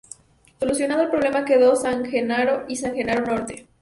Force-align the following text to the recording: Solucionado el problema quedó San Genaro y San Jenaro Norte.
Solucionado 0.59 1.03
el 1.03 1.09
problema 1.11 1.45
quedó 1.45 1.75
San 1.75 2.03
Genaro 2.05 2.65
y 2.67 2.75
San 2.75 2.95
Jenaro 2.95 3.23
Norte. 3.23 3.67